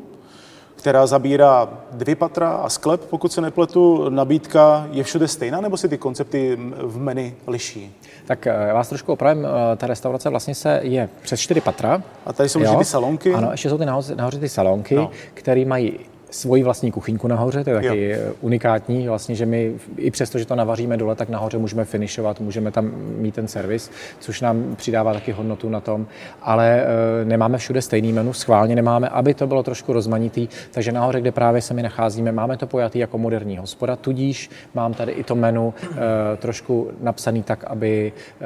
která 0.86 1.08
zabírá 1.08 1.70
dvě 1.92 2.16
patra 2.16 2.50
a 2.50 2.70
sklep, 2.70 3.02
pokud 3.10 3.34
se 3.34 3.42
nepletu. 3.42 4.10
Nabídka 4.10 4.88
je 4.92 5.04
všude 5.04 5.28
stejná, 5.28 5.62
nebo 5.62 5.78
si 5.78 5.90
ty 5.90 5.98
koncepty 5.98 6.58
v 6.78 6.98
menu 6.98 7.32
liší? 7.48 7.96
Tak 8.26 8.46
já 8.46 8.74
vás 8.74 8.90
trošku 8.90 9.12
opravím, 9.12 9.46
eh, 9.46 9.76
ta 9.76 9.88
restaurace 9.88 10.30
vlastně 10.30 10.56
se 10.56 10.80
je 10.84 11.10
přes 11.22 11.40
čtyři 11.40 11.62
patra. 11.62 12.04
A 12.26 12.34
tady 12.34 12.50
jsou 12.50 12.60
ještě 12.60 12.78
ty 12.78 12.86
salonky? 12.86 13.34
Ano, 13.34 13.52
ještě 13.52 13.70
jsou 13.70 13.78
ty 13.78 13.86
nahoře, 13.86 14.16
nahoře 14.16 14.40
ty 14.40 14.50
salonky, 14.50 14.96
no. 14.96 15.12
které 15.34 15.66
mají 15.66 16.00
svoji 16.36 16.64
vlastní 16.64 16.92
kuchyňku 16.92 17.28
nahoře, 17.28 17.64
to 17.64 17.70
je 17.70 17.76
taky 17.76 18.10
jo. 18.10 18.34
unikátní, 18.42 19.08
vlastně, 19.08 19.36
že 19.36 19.46
my 19.46 19.74
i 19.98 20.12
přesto, 20.12 20.40
že 20.40 20.46
to 20.46 20.56
navaříme 20.56 20.98
dole, 20.98 21.16
tak 21.16 21.30
nahoře 21.30 21.58
můžeme 21.58 21.86
finišovat, 21.86 22.40
můžeme 22.40 22.72
tam 22.72 22.92
mít 22.96 23.36
ten 23.36 23.48
servis, 23.48 23.92
což 24.20 24.42
nám 24.42 24.76
přidává 24.76 25.14
taky 25.14 25.32
hodnotu 25.32 25.70
na 25.70 25.80
tom, 25.80 26.08
ale 26.42 26.86
e, 27.22 27.26
nemáme 27.26 27.58
všude 27.58 27.82
stejný 27.82 28.14
menu, 28.14 28.34
schválně 28.34 28.76
nemáme, 28.76 29.10
aby 29.10 29.34
to 29.34 29.48
bylo 29.48 29.64
trošku 29.64 29.94
rozmanitý, 29.94 30.48
takže 30.72 30.92
nahoře, 30.92 31.22
kde 31.22 31.32
právě 31.32 31.62
se 31.62 31.74
my 31.74 31.84
nacházíme, 31.84 32.32
máme 32.32 32.58
to 32.58 32.68
pojatý 32.68 33.00
jako 33.00 33.18
moderní 33.18 33.58
hospoda, 33.58 33.96
tudíž 33.96 34.50
mám 34.74 34.94
tady 34.94 35.12
i 35.12 35.24
to 35.24 35.36
menu 35.36 35.74
e, 35.92 36.38
trošku 36.38 36.92
napsaný 37.02 37.44
tak, 37.44 37.64
aby 37.64 38.14
e, 38.42 38.46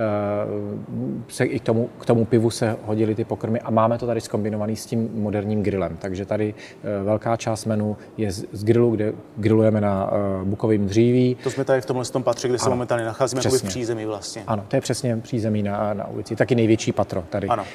se 1.27 1.45
i 1.45 1.59
k 1.59 1.63
tomu, 1.63 1.89
k 1.99 2.05
tomu 2.05 2.25
pivu 2.25 2.49
se 2.49 2.75
hodily 2.85 3.15
ty 3.15 3.25
pokrmy 3.25 3.59
a 3.59 3.71
máme 3.71 3.97
to 3.97 4.05
tady 4.05 4.21
skombinovaný 4.21 4.75
s 4.75 4.85
tím 4.85 5.09
moderním 5.13 5.63
grillem, 5.63 5.97
takže 6.01 6.25
tady 6.25 6.53
e, 6.83 7.03
velká 7.03 7.37
část 7.37 7.65
menu 7.65 7.78
plánu 7.79 7.97
je 8.17 8.31
z, 8.31 8.45
z 8.51 8.63
grilu, 8.63 8.91
kde 8.91 9.13
grillujeme 9.37 9.81
na 9.81 10.11
uh, 10.11 10.47
bukovém 10.47 10.85
dříví. 10.85 11.37
To 11.43 11.51
jsme 11.51 11.65
tady 11.65 11.81
v 11.81 11.85
tomhle 11.85 12.05
tom 12.05 12.23
patře, 12.23 12.47
kde 12.47 12.57
ano, 12.57 12.63
se 12.63 12.69
momentálně 12.69 13.05
nacházíme, 13.05 13.41
jako 13.45 13.57
v 13.57 13.63
přízemí 13.63 14.05
vlastně. 14.05 14.43
Ano, 14.47 14.65
to 14.67 14.75
je 14.75 14.81
přesně 14.81 15.17
přízemí 15.17 15.63
na, 15.63 15.93
na 15.93 16.07
ulici. 16.07 16.35
Taky 16.35 16.55
největší 16.55 16.91
patro 16.91 17.23
tady. 17.29 17.47
Ano. 17.47 17.65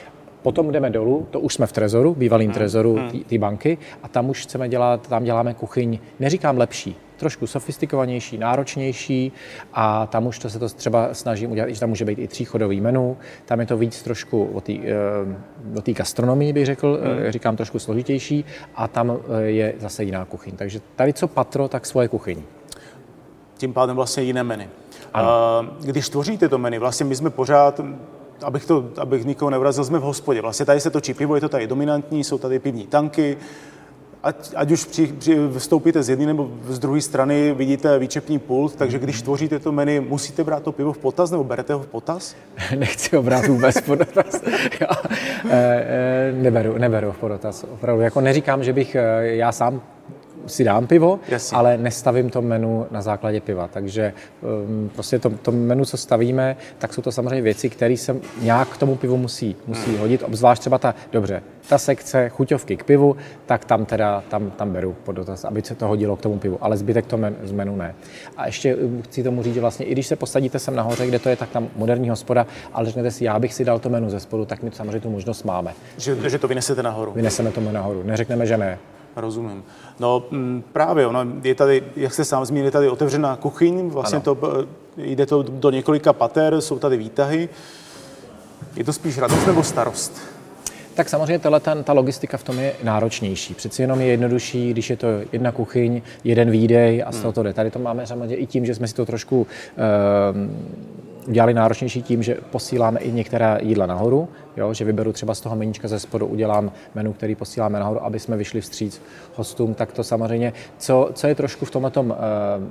Potom 0.44 0.72
jdeme 0.72 0.90
dolů, 0.90 1.26
to 1.30 1.40
už 1.40 1.54
jsme 1.54 1.66
v 1.66 1.72
trezoru, 1.72 2.14
bývalým 2.14 2.50
hmm. 2.50 2.54
trezoru 2.54 2.96
hmm. 2.96 3.20
té 3.20 3.38
banky 3.38 3.78
a 4.02 4.08
tam 4.08 4.30
už 4.30 4.42
chceme 4.42 4.68
dělat, 4.68 5.08
tam 5.08 5.24
děláme 5.24 5.54
kuchyň, 5.54 5.98
neříkám 6.20 6.58
lepší, 6.58 6.96
trošku 7.16 7.46
sofistikovanější, 7.46 8.38
náročnější 8.38 9.32
a 9.72 10.06
tam 10.06 10.26
už 10.26 10.38
to 10.38 10.50
se 10.50 10.58
to 10.58 10.68
třeba 10.68 11.14
snažím 11.14 11.50
udělat, 11.50 11.68
že 11.68 11.80
tam 11.80 11.88
může 11.88 12.04
být 12.04 12.18
i 12.18 12.28
tříchodový 12.28 12.80
menu, 12.80 13.16
tam 13.44 13.60
je 13.60 13.66
to 13.66 13.76
víc 13.76 14.02
trošku 14.02 14.44
o 14.44 14.60
té 14.60 14.72
o 14.72 15.82
eh, 15.88 15.92
gastronomii, 15.92 16.52
bych 16.52 16.66
řekl, 16.66 17.00
hmm. 17.02 17.32
říkám 17.32 17.56
trošku 17.56 17.78
složitější 17.78 18.44
a 18.74 18.88
tam 18.88 19.10
eh, 19.10 19.42
je 19.42 19.74
zase 19.78 20.04
jiná 20.04 20.24
kuchyň. 20.24 20.56
Takže 20.56 20.80
tady 20.96 21.12
co 21.12 21.28
patro, 21.28 21.68
tak 21.68 21.86
svoje 21.86 22.08
kuchyň. 22.08 22.42
Tím 23.56 23.72
pádem 23.72 23.96
vlastně 23.96 24.22
jiné 24.22 24.42
menu. 24.42 24.64
Ano. 25.14 25.28
Když 25.80 26.08
tvoříte 26.08 26.48
to 26.48 26.58
menu, 26.58 26.80
vlastně 26.80 27.06
my 27.06 27.16
jsme 27.16 27.30
pořád 27.30 27.80
abych, 28.44 28.64
to, 28.64 28.84
abych 28.96 29.24
nikoho 29.24 29.50
nevrazil, 29.50 29.84
jsme 29.84 29.98
v 29.98 30.02
hospodě. 30.02 30.40
Vlastně 30.40 30.66
tady 30.66 30.80
se 30.80 30.90
točí 30.90 31.14
pivo, 31.14 31.34
je 31.34 31.40
to 31.40 31.48
tady 31.48 31.66
dominantní, 31.66 32.24
jsou 32.24 32.38
tady 32.38 32.58
pivní 32.58 32.86
tanky, 32.86 33.36
ať, 34.24 34.52
ať 34.56 34.70
už 34.70 34.84
při, 34.84 35.06
při, 35.06 35.38
vstoupíte 35.58 36.02
z 36.02 36.08
jedné 36.08 36.26
nebo 36.26 36.50
z 36.68 36.78
druhé 36.78 37.00
strany, 37.00 37.54
vidíte 37.54 37.98
výčepní 37.98 38.38
pult, 38.38 38.76
takže 38.76 38.98
když 38.98 39.22
tvoříte 39.22 39.58
to 39.58 39.72
menu, 39.72 40.06
musíte 40.08 40.44
brát 40.44 40.62
to 40.62 40.72
pivo 40.72 40.92
v 40.92 40.98
potaz 40.98 41.30
nebo 41.30 41.44
berete 41.44 41.74
ho 41.74 41.80
v 41.80 41.86
potaz? 41.86 42.36
Nechci 42.78 43.16
ho 43.16 43.22
brát 43.22 43.46
vůbec 43.46 43.76
v 43.76 43.82
potaz. 43.82 44.42
já, 44.80 44.88
e, 45.50 45.56
e, 45.56 46.32
neberu, 46.32 46.78
neberu 46.78 47.12
v 47.12 47.18
potaz. 47.18 47.64
Opravdu, 47.64 48.02
jako 48.02 48.20
neříkám, 48.20 48.64
že 48.64 48.72
bych 48.72 48.94
e, 48.94 49.00
já 49.22 49.52
sám 49.52 49.82
si 50.46 50.64
dám 50.64 50.86
pivo, 50.86 51.20
Jasně. 51.28 51.56
ale 51.56 51.78
nestavím 51.78 52.30
to 52.30 52.42
menu 52.42 52.86
na 52.90 53.02
základě 53.02 53.40
piva. 53.40 53.68
Takže 53.68 54.12
um, 54.66 54.90
prostě 54.94 55.18
to, 55.18 55.30
to 55.30 55.52
menu, 55.52 55.84
co 55.84 55.96
stavíme, 55.96 56.56
tak 56.78 56.94
jsou 56.94 57.02
to 57.02 57.12
samozřejmě 57.12 57.42
věci, 57.42 57.70
které 57.70 57.96
se 57.96 58.16
nějak 58.40 58.68
k 58.68 58.76
tomu 58.76 58.96
pivu 58.96 59.16
musí, 59.16 59.56
musí 59.66 59.90
hmm. 59.90 59.98
hodit, 59.98 60.22
obzvlášť 60.22 60.60
třeba 60.60 60.78
ta, 60.78 60.94
dobře, 61.12 61.42
ta 61.68 61.78
sekce 61.78 62.28
chuťovky 62.28 62.76
k 62.76 62.84
pivu, 62.84 63.16
tak 63.46 63.64
tam 63.64 63.84
teda, 63.84 64.22
tam, 64.28 64.50
tam 64.50 64.72
beru 64.72 64.96
pod 65.04 65.12
dotaz, 65.12 65.44
aby 65.44 65.62
se 65.62 65.74
to 65.74 65.88
hodilo 65.88 66.16
k 66.16 66.20
tomu 66.20 66.38
pivu, 66.38 66.58
ale 66.60 66.76
zbytek 66.76 67.06
to 67.06 67.16
men, 67.16 67.36
z 67.42 67.52
menu 67.52 67.76
ne. 67.76 67.94
A 68.36 68.46
ještě 68.46 68.76
um, 68.76 69.02
chci 69.02 69.22
tomu 69.22 69.42
říct, 69.42 69.54
že 69.54 69.60
vlastně 69.60 69.86
i 69.86 69.92
když 69.92 70.06
se 70.06 70.16
posadíte 70.16 70.58
sem 70.58 70.76
nahoře, 70.76 71.06
kde 71.06 71.18
to 71.18 71.28
je 71.28 71.36
tak 71.36 71.48
tam 71.48 71.68
moderní 71.76 72.10
hospoda, 72.10 72.46
ale 72.72 72.86
řeknete 72.86 73.10
si, 73.10 73.24
já 73.24 73.38
bych 73.38 73.54
si 73.54 73.64
dal 73.64 73.78
to 73.78 73.88
menu 73.88 74.10
ze 74.10 74.20
spodu, 74.20 74.44
tak 74.44 74.62
my 74.62 74.70
samozřejmě 74.70 75.00
tu 75.00 75.10
možnost 75.10 75.42
máme. 75.42 75.72
Že, 75.96 76.30
že 76.30 76.38
to 76.38 76.48
vynesete 76.48 76.82
nahoru. 76.82 77.12
Vyneseme 77.12 77.50
to 77.50 77.60
nahoru. 77.60 78.02
Neřekneme, 78.02 78.46
že 78.46 78.56
ne. 78.56 78.78
Rozumím. 79.16 79.64
No 80.00 80.22
mm, 80.30 80.62
právě, 80.72 81.06
ono, 81.06 81.26
je 81.42 81.54
tady, 81.54 81.82
jak 81.96 82.14
jste 82.14 82.24
sám 82.24 82.44
zmínil, 82.44 82.64
je 82.64 82.70
tady 82.70 82.88
otevřená 82.88 83.36
kuchyň, 83.36 83.88
vlastně 83.88 84.20
to, 84.20 84.38
eh, 84.60 84.66
jde 84.96 85.26
to 85.26 85.42
do 85.42 85.70
několika 85.70 86.12
pater, 86.12 86.60
jsou 86.60 86.78
tady 86.78 86.96
výtahy. 86.96 87.48
Je 88.76 88.84
to 88.84 88.92
spíš 88.92 89.18
radost 89.18 89.46
nebo 89.46 89.62
starost? 89.62 90.34
Tak 90.94 91.08
samozřejmě 91.08 91.38
tato, 91.38 91.60
ta, 91.60 91.82
ta 91.82 91.92
logistika 91.92 92.36
v 92.36 92.42
tom 92.42 92.58
je 92.58 92.74
náročnější. 92.82 93.54
Přeci 93.54 93.82
jenom 93.82 94.00
je 94.00 94.06
jednodušší, 94.06 94.70
když 94.70 94.90
je 94.90 94.96
to 94.96 95.06
jedna 95.32 95.52
kuchyň, 95.52 96.02
jeden 96.24 96.50
výdej 96.50 97.02
a 97.06 97.12
z 97.12 97.20
toho 97.20 97.32
to 97.32 97.42
jde. 97.42 97.52
Tady 97.52 97.70
to 97.70 97.78
máme 97.78 98.06
samozřejmě 98.06 98.36
i 98.36 98.46
tím, 98.46 98.66
že 98.66 98.74
jsme 98.74 98.88
si 98.88 98.94
to 98.94 99.06
trošku 99.06 99.40
uh, 99.40 99.46
udělali 101.28 101.54
náročnější 101.54 102.02
tím, 102.02 102.22
že 102.22 102.36
posíláme 102.50 103.00
i 103.00 103.12
některá 103.12 103.58
jídla 103.62 103.86
nahoru, 103.86 104.28
jo, 104.56 104.74
že 104.74 104.84
vyberu 104.84 105.12
třeba 105.12 105.34
z 105.34 105.40
toho 105.40 105.56
meníčka 105.56 105.88
ze 105.88 105.98
spodu, 105.98 106.26
udělám 106.26 106.72
menu, 106.94 107.12
který 107.12 107.34
posíláme 107.34 107.78
nahoru, 107.78 108.04
aby 108.04 108.20
jsme 108.20 108.36
vyšli 108.36 108.60
vstříc 108.60 109.02
hostům, 109.34 109.74
tak 109.74 109.92
to 109.92 110.04
samozřejmě, 110.04 110.52
co, 110.78 111.10
co 111.14 111.26
je 111.26 111.34
trošku 111.34 111.64
v 111.64 111.70
tomhle 111.70 111.90
tom 111.90 112.12
e, 112.12 112.16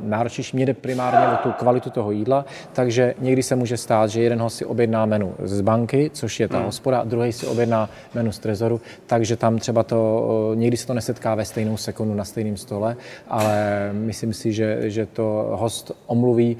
náročnější, 0.03 0.57
mě 0.57 0.65
jde 0.65 0.73
primárně 0.73 1.33
o 1.33 1.37
tu 1.37 1.51
kvalitu 1.51 1.89
toho 1.89 2.11
jídla, 2.11 2.45
takže 2.73 3.13
někdy 3.19 3.43
se 3.43 3.55
může 3.55 3.77
stát, 3.77 4.09
že 4.09 4.21
jeden 4.21 4.41
host 4.41 4.57
si 4.57 4.65
objedná 4.65 5.05
menu 5.05 5.35
z 5.43 5.61
banky, 5.61 6.11
což 6.13 6.39
je 6.39 6.47
ta 6.47 6.57
hmm. 6.57 6.65
hospoda, 6.65 6.99
a 6.99 7.03
druhý 7.03 7.31
si 7.31 7.47
objedná 7.47 7.89
menu 8.13 8.31
z 8.31 8.39
trezoru, 8.39 8.81
takže 9.07 9.35
tam 9.35 9.57
třeba 9.57 9.83
to, 9.83 10.29
e, 10.53 10.55
někdy 10.55 10.77
se 10.77 10.87
to 10.87 10.93
nesetká 10.93 11.35
ve 11.35 11.45
stejnou 11.45 11.77
sekundu 11.77 12.13
na 12.13 12.25
stejném 12.25 12.57
stole, 12.57 12.95
ale 13.27 13.89
myslím 13.93 14.33
si, 14.33 14.53
že, 14.53 14.89
že 14.89 15.05
to 15.05 15.49
host 15.51 15.91
omluví 16.07 16.57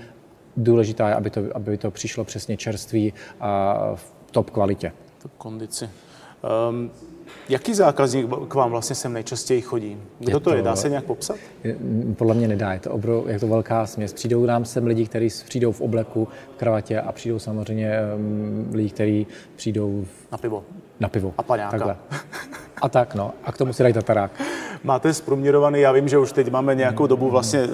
důležité 0.58 1.04
je, 1.04 1.16
aby 1.16 1.30
to, 1.30 1.42
aby 1.54 1.78
to 1.78 1.92
přišlo 1.92 2.24
přesně 2.24 2.58
čerství 2.58 3.14
a 3.42 3.78
v 3.96 4.14
top 4.32 4.50
kvalitě. 4.50 4.92
Top 5.22 5.32
kondici. 5.38 5.90
Um, 6.70 6.92
jaký 7.50 7.74
zákazník 7.74 8.28
k 8.48 8.54
vám 8.54 8.72
vlastně 8.72 8.96
sem 8.96 9.14
nejčastěji 9.14 9.62
chodí? 9.62 9.98
Kdo 10.20 10.30
je 10.30 10.34
to, 10.34 10.40
to 10.40 10.56
je? 10.56 10.62
Dá 10.62 10.76
se 10.76 10.90
nějak 10.90 11.06
popsat? 11.06 11.36
Podle 12.16 12.34
mě 12.36 12.48
nedá. 12.48 12.74
Je 12.74 12.80
to, 12.80 12.92
obro, 12.92 13.24
je 13.28 13.40
to 13.40 13.48
velká 13.48 13.86
směs. 13.86 14.14
Přijdou 14.14 14.46
nám 14.46 14.66
sem 14.66 14.88
lidi, 14.88 15.06
kteří 15.06 15.30
přijdou 15.46 15.72
v 15.72 15.82
obleku, 15.82 16.28
v 16.56 16.58
kravatě 16.58 17.02
a 17.02 17.12
přijdou 17.12 17.40
samozřejmě 17.40 18.00
um, 18.16 18.70
lidi, 18.74 18.90
kteří 18.90 19.28
přijdou 19.56 20.06
v, 20.06 20.32
na 20.32 20.38
pivo. 20.38 20.64
Na 21.00 21.10
pivo. 21.10 21.34
A 21.38 21.44
paňáka. 21.44 21.78
Takhle. 21.78 21.98
A 22.82 22.90
tak, 22.90 23.16
no. 23.16 23.34
A 23.44 23.52
k 23.52 23.58
tomu 23.58 23.74
si 23.74 23.84
dají 23.84 23.94
tatarák. 23.94 24.42
Máte 24.84 25.14
zprůměrovaný, 25.14 25.80
já 25.80 25.92
vím, 25.92 26.08
že 26.08 26.18
už 26.18 26.32
teď 26.32 26.52
máme 26.52 26.76
nějakou 26.76 27.08
dobu 27.08 27.30
vlastně 27.30 27.60
eh, 27.60 27.68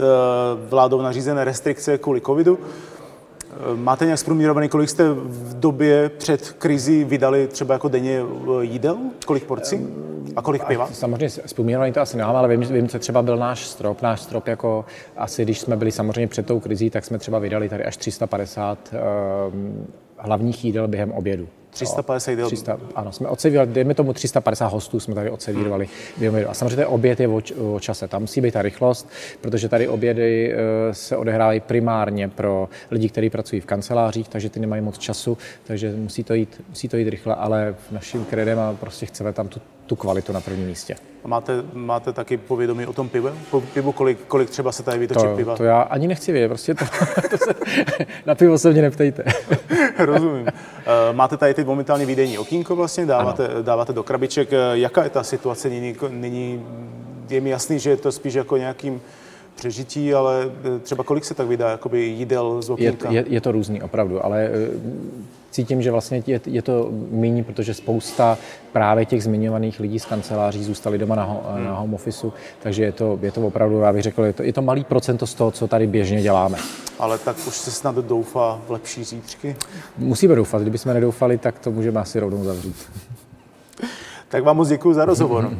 vládou 0.70 1.02
nařízené 1.02 1.44
restrikce 1.44 1.98
kvůli 1.98 2.22
covidu. 2.22 2.60
Eh, 2.60 3.76
máte 3.76 4.06
nějak 4.06 4.20
zprůměrovaný, 4.20 4.70
kolik 4.70 4.90
jste 4.90 5.10
v 5.14 5.60
době 5.60 6.10
před 6.10 6.52
krizi 6.52 7.04
vydali 7.04 7.48
třeba 7.48 7.74
jako 7.74 7.88
denně 7.88 8.22
eh, 8.22 8.64
jídel? 8.66 8.98
Kolik 9.26 9.44
porcí? 9.44 9.88
A 10.36 10.42
kolik 10.42 10.64
piva? 10.64 10.90
Samozřejmě 10.94 11.30
zprůměrovaný 11.30 11.94
to 11.94 12.02
asi 12.02 12.18
nemám, 12.18 12.36
ale 12.36 12.48
vím, 12.48 12.60
vím, 12.60 12.88
co 12.88 13.00
třeba 13.00 13.22
byl 13.22 13.38
náš 13.38 13.66
strop. 13.66 14.02
Náš 14.02 14.22
strop 14.22 14.48
jako 14.48 14.86
asi, 15.18 15.44
když 15.44 15.60
jsme 15.60 15.76
byli 15.76 15.92
samozřejmě 15.92 16.28
před 16.28 16.46
tou 16.46 16.60
krizí, 16.60 16.90
tak 16.90 17.06
jsme 17.06 17.18
třeba 17.18 17.40
vydali 17.40 17.70
tady 17.70 17.84
až 17.84 17.98
350 17.98 18.94
uh, 18.94 19.54
hlavních 20.20 20.66
jídel 20.66 20.88
během 20.88 21.12
obědu. 21.12 21.48
350 21.70 22.32
jídel? 22.32 22.48
300, 22.48 22.80
ano, 22.96 23.12
jsme 23.12 23.28
odsevírali, 23.28 23.70
dejme 23.70 23.94
tomu 23.94 24.14
350 24.14 24.68
hostů 24.68 25.00
jsme 25.00 25.16
tady 25.16 25.30
odsevírovali 25.30 25.88
během 26.18 26.34
obědu. 26.34 26.50
A 26.50 26.54
samozřejmě 26.54 26.86
oběd 26.86 27.20
je 27.20 27.28
o, 27.28 27.42
o 27.74 27.80
čase, 27.80 28.08
tam 28.08 28.22
musí 28.22 28.42
být 28.42 28.52
ta 28.52 28.62
rychlost, 28.62 29.10
protože 29.42 29.70
tady 29.70 29.88
obědy 29.88 30.54
eh, 30.54 30.58
se 30.94 31.18
odehrávají 31.18 31.60
primárně 31.60 32.28
pro 32.28 32.70
lidi, 32.92 33.10
kteří 33.10 33.30
pracují 33.30 33.62
v 33.62 33.66
kancelářích, 33.66 34.28
takže 34.28 34.50
ty 34.50 34.60
nemají 34.60 34.82
moc 34.82 34.98
času, 34.98 35.38
takže 35.64 35.94
musí 35.96 36.24
to 36.24 36.34
jít, 36.34 36.62
musí 36.70 36.88
to 36.88 36.98
jít 36.98 37.10
rychle, 37.10 37.36
ale 37.36 37.76
v 37.90 37.92
naším 37.92 38.26
kredem 38.26 38.60
a 38.60 38.74
prostě 38.80 39.06
chceme 39.06 39.34
tam 39.34 39.48
tu, 39.48 39.62
tu 39.90 39.96
kvalitu 39.96 40.34
na 40.34 40.42
prvním 40.42 40.68
místě. 40.68 40.96
A 41.24 41.28
máte, 41.28 41.54
máte 41.74 42.14
taky 42.14 42.38
povědomí 42.38 42.86
o 42.86 42.94
tom 42.94 43.10
pivu? 43.10 43.30
Po 43.52 43.62
pivu 43.62 43.92
kolik, 43.92 44.20
kolik 44.28 44.50
třeba 44.50 44.72
se 44.72 44.84
tady 44.84 45.00
vytočí 45.00 45.26
to, 45.26 45.36
piva? 45.36 45.58
To 45.58 45.64
já 45.64 45.82
ani 45.82 46.08
nechci 46.08 46.32
vědět, 46.32 46.48
prostě 46.48 46.76
to, 46.76 46.86
to 47.30 47.38
se, 47.38 47.56
na 48.26 48.36
pivo 48.36 48.58
se 48.58 48.72
mě 48.72 48.82
neptejte. 48.82 49.24
Rozumím. 49.98 50.48
Eh, 50.48 50.54
máte 51.14 51.38
tady 51.38 51.54
teď 51.54 51.68
momentálně 51.68 52.06
výdejní 52.06 52.38
okýnko 52.38 52.76
vlastně, 52.76 53.06
dáváte, 53.06 53.50
dáváte 53.62 53.94
do 53.94 54.04
krabiček. 54.04 54.54
Eh, 54.54 54.58
jaká 54.74 55.04
je 55.04 55.10
ta 55.10 55.24
situace 55.24 55.70
nyní? 55.70 55.96
nyní? 56.10 56.66
Je 57.30 57.42
mi 57.42 57.50
jasný, 57.50 57.80
že 57.80 57.90
je 57.90 57.98
to 57.98 58.12
spíš 58.12 58.34
jako 58.34 58.58
nějakým 58.58 59.02
přežití, 59.60 60.14
ale 60.14 60.52
eh, 60.76 60.80
třeba 60.80 61.04
kolik 61.04 61.26
se 61.26 61.34
tak 61.34 61.48
vydá 61.48 61.70
jakoby 61.70 62.02
jídel 62.02 62.62
z 62.62 62.70
okýnka? 62.70 63.12
Je, 63.12 63.20
je, 63.20 63.26
je 63.28 63.42
to 63.42 63.52
různý, 63.52 63.82
opravdu, 63.82 64.26
ale 64.26 64.50
cítím, 65.52 65.82
že 65.82 65.92
vlastně 65.92 66.24
je, 66.28 66.42
je 66.46 66.62
to 66.62 66.90
méně, 67.12 67.44
protože 67.44 67.74
spousta 67.74 68.38
právě 68.72 69.06
těch 69.06 69.24
zmiňovaných 69.24 69.80
lidí 69.80 70.00
z 70.00 70.06
kanceláří 70.06 70.64
zůstali 70.64 70.98
doma 70.98 71.16
na, 71.16 71.24
hmm. 71.24 71.66
na 71.66 71.74
home 71.74 71.94
office, 71.94 72.28
takže 72.60 72.84
je 72.84 72.92
to, 72.92 73.20
je 73.22 73.32
to 73.32 73.48
opravdu, 73.48 73.80
já 73.80 73.94
bych 73.94 74.04
řekl, 74.04 74.24
je 74.24 74.34
to, 74.34 74.44
je 74.44 74.54
to 74.54 74.62
malý 74.62 74.84
procento 74.84 75.28
z 75.28 75.34
toho, 75.34 75.52
co 75.52 75.68
tady 75.68 75.88
běžně 75.88 76.22
děláme. 76.22 76.58
Ale 77.00 77.18
tak 77.18 77.36
už 77.48 77.58
se 77.58 77.72
snad 77.72 77.96
doufá 77.96 78.62
v 78.68 78.72
lepší 78.72 79.04
zítřky? 79.04 79.56
Musíme 79.98 80.36
doufat, 80.36 80.62
kdybychom 80.62 80.94
nedoufali, 80.94 81.38
tak 81.38 81.60
to 81.60 81.72
můžeme 81.72 82.00
asi 82.00 82.20
rovnou 82.20 82.44
zavřít. 82.44 82.76
Tak 84.30 84.44
vám 84.44 84.58
moc 84.58 84.70
děkuji 84.70 84.94
za 84.94 85.06
rozhovor. 85.06 85.50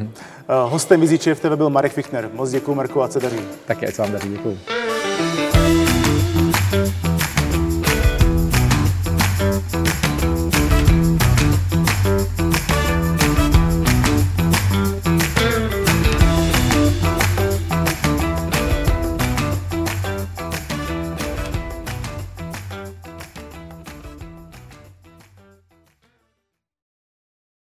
Eh, 0.52 0.70
hostem 0.70 1.02
Viziče 1.02 1.36
v 1.36 1.40
TV 1.40 1.56
byl 1.56 1.70
Marek 1.70 1.94
Fichtner. 1.94 2.30
Moc 2.34 2.52
děkuji, 2.52 2.76
Marku, 2.76 3.02
a 3.02 3.08
se 3.08 3.20
daří. 3.20 3.40
Tak 3.66 3.84
ať 3.84 3.96
se 3.96 4.02
vám 4.02 4.12
daří, 4.12 4.30
děkuji. 4.30 4.60